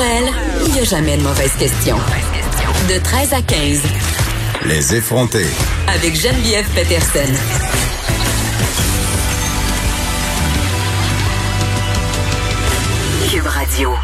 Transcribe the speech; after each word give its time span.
elle, 0.00 0.32
il 0.66 0.72
n'y 0.72 0.80
a 0.80 0.84
jamais 0.84 1.16
de 1.16 1.22
mauvaise 1.22 1.52
question. 1.58 1.96
De 2.88 2.98
13 2.98 3.32
à 3.32 3.42
15. 3.42 3.80
Les 4.66 4.94
effronter. 4.94 5.46
Avec 5.88 6.14
Geneviève 6.14 6.66
Peterson. 6.74 7.32
Cube 13.30 13.46
Radio. 13.46 13.94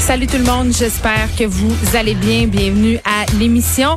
Salut 0.00 0.26
tout 0.26 0.38
le 0.38 0.44
monde, 0.44 0.72
j'espère 0.72 1.28
que 1.38 1.44
vous 1.44 1.74
allez 1.94 2.14
bien. 2.14 2.46
Bienvenue 2.46 2.98
à 3.04 3.24
l'émission. 3.38 3.96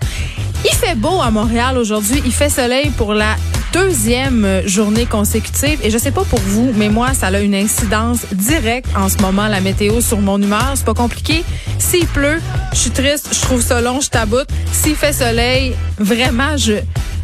Il 0.65 0.75
fait 0.75 0.95
beau 0.95 1.21
à 1.21 1.31
Montréal 1.31 1.77
aujourd'hui. 1.77 2.21
Il 2.25 2.33
fait 2.33 2.49
soleil 2.49 2.89
pour 2.91 3.13
la 3.13 3.35
deuxième 3.73 4.61
journée 4.65 5.05
consécutive. 5.05 5.79
Et 5.83 5.89
je 5.89 5.97
sais 5.97 6.11
pas 6.11 6.23
pour 6.23 6.39
vous, 6.39 6.71
mais 6.75 6.89
moi, 6.89 7.13
ça 7.13 7.27
a 7.27 7.39
une 7.39 7.55
incidence 7.55 8.25
directe 8.33 8.87
en 8.95 9.09
ce 9.09 9.17
moment, 9.17 9.47
la 9.47 9.61
météo, 9.61 10.01
sur 10.01 10.19
mon 10.19 10.41
humeur. 10.41 10.73
C'est 10.75 10.85
pas 10.85 10.93
compliqué. 10.93 11.43
S'il 11.77 12.07
pleut, 12.07 12.41
je 12.73 12.77
suis 12.77 12.91
triste, 12.91 13.29
je 13.31 13.41
trouve 13.41 13.61
ça 13.61 13.81
long, 13.81 14.01
je 14.01 14.09
taboute. 14.09 14.49
S'il 14.71 14.95
fait 14.95 15.13
soleil, 15.13 15.75
vraiment, 15.97 16.57
je 16.57 16.73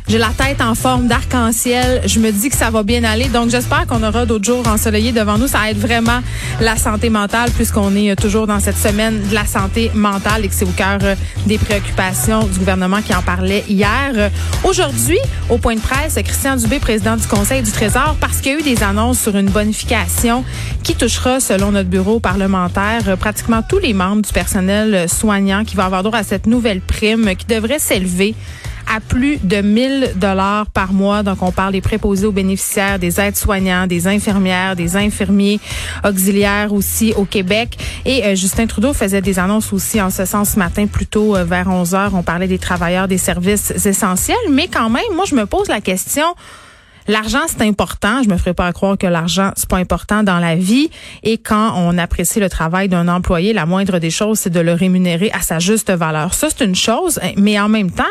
j'ai 0.07 0.19
la 0.19 0.29
tête 0.29 0.61
en 0.61 0.75
forme 0.75 1.07
d'arc-en-ciel. 1.07 2.01
Je 2.05 2.19
me 2.19 2.31
dis 2.31 2.49
que 2.49 2.55
ça 2.55 2.69
va 2.69 2.83
bien 2.83 3.03
aller. 3.03 3.27
Donc, 3.27 3.49
j'espère 3.49 3.87
qu'on 3.87 4.03
aura 4.03 4.27
d'autres 4.27 4.45
jours 4.45 4.67
ensoleillés 4.67 5.11
devant 5.11 5.39
nous. 5.39 5.47
Ça 5.47 5.69
aide 5.69 5.79
vraiment 5.79 6.19
la 6.61 6.77
santé 6.77 7.09
mentale 7.09 7.49
puisqu'on 7.51 7.95
est 7.95 8.15
toujours 8.15 8.45
dans 8.45 8.59
cette 8.59 8.77
semaine 8.77 9.19
de 9.27 9.33
la 9.33 9.45
santé 9.45 9.89
mentale 9.95 10.45
et 10.45 10.47
que 10.47 10.53
c'est 10.53 10.65
au 10.65 10.73
cœur 10.77 10.99
euh, 11.01 11.15
des 11.47 11.57
préoccupations 11.57 12.43
du 12.43 12.59
gouvernement 12.59 13.01
qui 13.01 13.15
en 13.15 13.23
parlait 13.23 13.63
hier. 13.67 14.29
Aujourd'hui, 14.63 15.17
au 15.49 15.57
point 15.57 15.75
de 15.75 15.79
presse, 15.79 16.13
Christian 16.23 16.55
Dubé, 16.55 16.79
président 16.79 17.15
du 17.15 17.25
Conseil 17.25 17.63
du 17.63 17.71
Trésor, 17.71 18.15
parce 18.19 18.41
qu'il 18.41 18.51
y 18.51 18.55
a 18.55 18.59
eu 18.59 18.63
des 18.63 18.83
annonces 18.83 19.19
sur 19.19 19.35
une 19.35 19.49
bonification 19.49 20.43
qui 20.83 20.93
touchera, 20.93 21.39
selon 21.39 21.71
notre 21.71 21.89
bureau 21.89 22.19
parlementaire, 22.19 23.01
euh, 23.07 23.15
pratiquement 23.15 23.63
tous 23.67 23.79
les 23.79 23.93
membres 23.93 24.21
du 24.21 24.31
personnel 24.31 25.09
soignant 25.09 25.63
qui 25.63 25.75
va 25.75 25.85
avoir 25.85 26.03
droit 26.03 26.19
à 26.19 26.23
cette 26.23 26.45
nouvelle 26.45 26.81
prime 26.81 27.35
qui 27.35 27.47
devrait 27.47 27.79
s'élever 27.79 28.35
à 28.93 28.99
plus 28.99 29.37
de 29.37 29.57
1000 29.57 30.13
dollars 30.15 30.67
par 30.67 30.93
mois. 30.93 31.23
Donc, 31.23 31.41
on 31.41 31.51
parle 31.51 31.73
des 31.73 31.81
préposés 31.81 32.25
aux 32.25 32.31
bénéficiaires, 32.31 32.99
des 32.99 33.19
aides-soignants, 33.19 33.87
des 33.87 34.07
infirmières, 34.07 34.75
des 34.75 34.95
infirmiers 34.95 35.59
auxiliaires 36.03 36.73
aussi 36.73 37.13
au 37.15 37.25
Québec. 37.25 37.77
Et 38.05 38.23
euh, 38.23 38.35
Justin 38.35 38.67
Trudeau 38.67 38.93
faisait 38.93 39.21
des 39.21 39.39
annonces 39.39 39.73
aussi 39.73 40.01
en 40.01 40.09
ce 40.09 40.25
sens 40.25 40.51
ce 40.51 40.59
matin, 40.59 40.87
plutôt 40.87 41.35
euh, 41.35 41.43
vers 41.43 41.67
11 41.67 41.95
heures. 41.95 42.11
On 42.15 42.23
parlait 42.23 42.47
des 42.47 42.59
travailleurs 42.59 43.07
des 43.07 43.17
services 43.17 43.71
essentiels. 43.85 44.37
Mais 44.51 44.67
quand 44.67 44.89
même, 44.89 45.03
moi, 45.15 45.25
je 45.27 45.35
me 45.35 45.45
pose 45.45 45.67
la 45.67 45.81
question. 45.81 46.25
L'argent, 47.07 47.41
c'est 47.47 47.61
important. 47.61 48.23
Je 48.23 48.29
me 48.29 48.37
ferai 48.37 48.53
pas 48.55 48.71
croire 48.73 48.97
que 48.97 49.05
l'argent, 49.05 49.51
c'est 49.55 49.69
pas 49.69 49.77
important 49.77 50.23
dans 50.23 50.39
la 50.39 50.55
vie. 50.55 50.89
Et 51.21 51.37
quand 51.37 51.73
on 51.75 51.97
apprécie 51.99 52.39
le 52.39 52.49
travail 52.49 52.89
d'un 52.89 53.07
employé, 53.07 53.53
la 53.53 53.67
moindre 53.67 53.99
des 53.99 54.09
choses, 54.09 54.39
c'est 54.39 54.49
de 54.49 54.59
le 54.59 54.73
rémunérer 54.73 55.29
à 55.31 55.41
sa 55.41 55.59
juste 55.59 55.91
valeur. 55.91 56.33
Ça, 56.33 56.47
c'est 56.49 56.65
une 56.65 56.75
chose. 56.75 57.19
Mais 57.37 57.59
en 57.59 57.69
même 57.69 57.91
temps, 57.91 58.03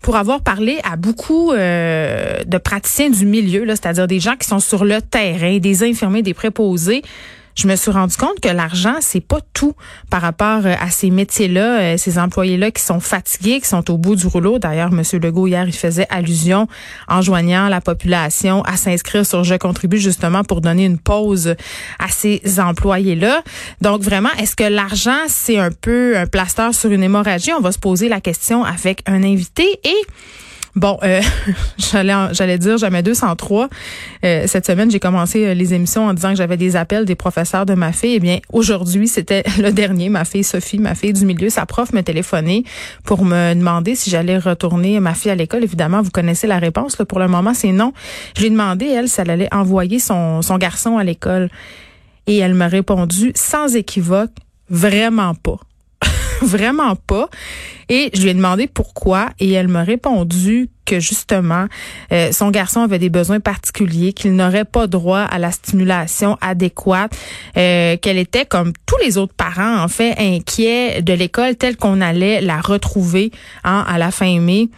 pour 0.00 0.16
avoir 0.16 0.40
parlé 0.40 0.78
à 0.90 0.96
beaucoup 0.96 1.52
euh, 1.52 2.42
de 2.44 2.58
praticiens 2.58 3.10
du 3.10 3.26
milieu, 3.26 3.66
c'est-à-dire 3.68 4.06
des 4.06 4.20
gens 4.20 4.36
qui 4.36 4.48
sont 4.48 4.60
sur 4.60 4.84
le 4.84 5.02
terrain, 5.02 5.58
des 5.58 5.82
infirmiers, 5.82 6.22
des 6.22 6.34
préposés, 6.34 7.02
je 7.56 7.66
me 7.66 7.76
suis 7.76 7.90
rendu 7.90 8.16
compte 8.16 8.40
que 8.40 8.48
l'argent, 8.48 8.96
c'est 9.00 9.20
pas 9.20 9.40
tout 9.52 9.74
par 10.10 10.22
rapport 10.22 10.64
euh, 10.64 10.74
à 10.80 10.90
ces 10.90 11.10
métiers-là, 11.10 11.80
euh, 11.80 11.96
ces 11.96 12.18
employés-là 12.18 12.70
qui 12.70 12.82
sont 12.82 13.00
fatigués, 13.00 13.60
qui 13.60 13.68
sont 13.68 13.90
au 13.90 13.98
bout 13.98 14.16
du 14.16 14.26
rouleau. 14.26 14.58
D'ailleurs, 14.58 14.90
M. 14.92 15.02
Legault, 15.20 15.46
hier, 15.46 15.66
il 15.66 15.74
faisait 15.74 16.06
allusion 16.10 16.68
en 17.08 17.22
joignant 17.22 17.68
la 17.68 17.80
population 17.80 18.62
à 18.62 18.76
s'inscrire 18.76 19.26
sur 19.26 19.44
Je 19.44 19.54
contribue 19.56 19.98
justement 19.98 20.44
pour 20.44 20.60
donner 20.60 20.84
une 20.84 20.98
pause 20.98 21.54
à 21.98 22.08
ces 22.08 22.42
employés-là. 22.58 23.42
Donc, 23.80 24.02
vraiment, 24.02 24.30
est-ce 24.38 24.56
que 24.56 24.64
l'argent, 24.64 25.18
c'est 25.28 25.58
un 25.58 25.70
peu 25.70 26.16
un 26.16 26.26
plaster 26.26 26.72
sur 26.72 26.90
une 26.90 27.02
hémorragie? 27.02 27.52
On 27.52 27.60
va 27.60 27.72
se 27.72 27.78
poser 27.78 28.08
la 28.08 28.20
question 28.20 28.64
avec 28.64 29.02
un 29.06 29.22
invité 29.22 29.80
et 29.84 30.06
Bon, 30.76 30.98
euh, 31.02 31.20
j'allais 31.78 32.14
j'allais 32.32 32.58
dire 32.58 32.78
jamais 32.78 33.02
203. 33.02 33.68
Euh, 34.24 34.44
cette 34.46 34.66
semaine, 34.66 34.90
j'ai 34.90 35.00
commencé 35.00 35.46
euh, 35.46 35.54
les 35.54 35.74
émissions 35.74 36.06
en 36.06 36.14
disant 36.14 36.30
que 36.30 36.36
j'avais 36.36 36.56
des 36.56 36.76
appels 36.76 37.04
des 37.04 37.16
professeurs 37.16 37.66
de 37.66 37.74
ma 37.74 37.92
fille. 37.92 38.14
Eh 38.14 38.20
bien, 38.20 38.38
aujourd'hui, 38.52 39.08
c'était 39.08 39.42
le 39.58 39.72
dernier. 39.72 40.08
Ma 40.08 40.24
fille 40.24 40.44
Sophie, 40.44 40.78
ma 40.78 40.94
fille 40.94 41.12
du 41.12 41.24
milieu, 41.24 41.50
sa 41.50 41.66
prof 41.66 41.92
me 41.92 42.02
téléphonait 42.02 42.62
pour 43.04 43.24
me 43.24 43.54
demander 43.54 43.94
si 43.94 44.10
j'allais 44.10 44.38
retourner 44.38 45.00
ma 45.00 45.14
fille 45.14 45.30
à 45.30 45.34
l'école. 45.34 45.64
Évidemment, 45.64 46.02
vous 46.02 46.10
connaissez 46.10 46.46
la 46.46 46.58
réponse. 46.58 46.98
Là, 46.98 47.04
pour 47.04 47.18
le 47.18 47.28
moment, 47.28 47.54
c'est 47.54 47.72
non. 47.72 47.92
Je 48.36 48.42
lui 48.42 48.46
ai 48.48 48.50
demandé, 48.50 48.86
elle, 48.86 49.08
si 49.08 49.20
elle 49.20 49.30
allait 49.30 49.52
envoyer 49.52 49.98
son 49.98 50.40
garçon 50.58 50.98
à 50.98 51.04
l'école. 51.04 51.48
Et 52.26 52.38
elle 52.38 52.54
m'a 52.54 52.68
répondu 52.68 53.32
sans 53.34 53.74
équivoque, 53.74 54.30
vraiment 54.68 55.34
pas. 55.34 55.58
vraiment 56.46 56.96
pas. 56.96 57.28
Et 57.88 58.10
je 58.14 58.22
lui 58.22 58.30
ai 58.30 58.34
demandé 58.34 58.66
pourquoi 58.66 59.30
et 59.40 59.50
elle 59.50 59.68
m'a 59.68 59.82
répondu 59.82 60.68
que 60.86 61.00
justement 61.00 61.66
euh, 62.12 62.32
son 62.32 62.50
garçon 62.50 62.80
avait 62.80 62.98
des 62.98 63.10
besoins 63.10 63.40
particuliers, 63.40 64.12
qu'il 64.12 64.34
n'aurait 64.34 64.64
pas 64.64 64.86
droit 64.86 65.20
à 65.20 65.38
la 65.38 65.52
stimulation 65.52 66.36
adéquate, 66.40 67.12
euh, 67.56 67.96
qu'elle 67.96 68.18
était 68.18 68.44
comme 68.44 68.72
tous 68.86 68.96
les 69.04 69.18
autres 69.18 69.34
parents 69.34 69.82
en 69.82 69.88
fait 69.88 70.14
inquiets 70.18 71.02
de 71.02 71.12
l'école 71.12 71.56
telle 71.56 71.76
qu'on 71.76 72.00
allait 72.00 72.40
la 72.40 72.60
retrouver 72.60 73.30
hein, 73.64 73.84
à 73.86 73.98
la 73.98 74.10
fin 74.10 74.40
mai 74.40 74.68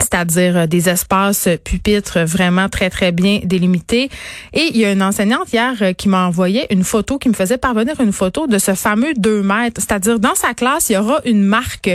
c'est-à-dire 0.00 0.56
euh, 0.56 0.66
des 0.66 0.88
espaces 0.88 1.48
pupitres 1.64 2.20
vraiment 2.20 2.68
très, 2.68 2.90
très 2.90 3.12
bien 3.12 3.40
délimités. 3.42 4.10
Et 4.52 4.70
il 4.70 4.76
y 4.76 4.84
a 4.84 4.92
une 4.92 5.02
enseignante 5.02 5.52
hier 5.52 5.74
euh, 5.80 5.92
qui 5.92 6.08
m'a 6.08 6.26
envoyé 6.26 6.72
une 6.72 6.84
photo, 6.84 7.18
qui 7.18 7.28
me 7.28 7.34
faisait 7.34 7.58
parvenir 7.58 8.00
une 8.00 8.12
photo 8.12 8.46
de 8.46 8.58
ce 8.58 8.74
fameux 8.74 9.14
2 9.16 9.42
mètres. 9.42 9.80
C'est-à-dire, 9.80 10.20
dans 10.20 10.34
sa 10.34 10.54
classe, 10.54 10.90
il 10.90 10.94
y 10.94 10.96
aura 10.96 11.20
une 11.24 11.42
marque 11.42 11.90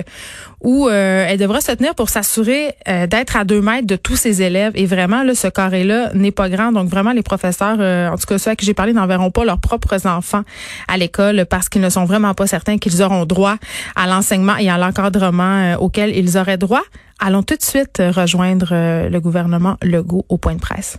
où 0.62 0.88
euh, 0.88 1.25
elle 1.28 1.39
devra 1.39 1.62
se 1.62 1.72
tenir 1.72 1.95
pour 1.95 2.09
s'assurer 2.09 2.75
d'être 2.85 3.35
à 3.35 3.45
2 3.45 3.62
mètres 3.62 3.88
de 3.88 3.95
tous 3.95 4.16
ses 4.16 4.44
élèves. 4.44 4.73
Et 4.75 4.85
vraiment, 4.85 5.23
là, 5.23 5.33
ce 5.33 5.47
carré-là 5.47 6.12
n'est 6.13 6.31
pas 6.31 6.50
grand. 6.50 6.72
Donc, 6.72 6.88
vraiment, 6.88 7.13
les 7.13 7.23
professeurs, 7.23 7.79
en 7.79 8.16
tout 8.16 8.25
cas 8.28 8.38
ceux 8.38 8.51
à 8.51 8.56
qui 8.56 8.66
j'ai 8.66 8.75
parlé, 8.75 8.94
n'enverront 8.94 9.31
pas 9.31 9.44
leurs 9.44 9.57
propres 9.57 10.06
enfants 10.06 10.44
à 10.88 10.97
l'école 10.97 11.45
parce 11.50 11.68
qu'ils 11.68 11.81
ne 11.81 11.89
sont 11.89 12.06
vraiment 12.06 12.35
pas 12.35 12.45
certains 12.45 12.78
qu'ils 12.78 13.01
auront 13.01 13.25
droit 13.25 13.56
à 13.95 14.06
l'enseignement 14.06 14.57
et 14.57 14.69
à 14.69 14.78
l'encadrement 14.78 15.75
auquel 15.79 16.16
ils 16.16 16.38
auraient 16.38 16.57
droit. 16.57 16.83
Allons 17.24 17.44
tout 17.44 17.56
de 17.56 17.62
suite 17.62 18.00
rejoindre 18.00 18.70
euh, 18.72 19.08
le 19.08 19.20
gouvernement 19.20 19.78
Legault 19.84 20.26
au 20.28 20.40
point 20.40 20.56
de 20.56 20.59
presse. 20.59 20.98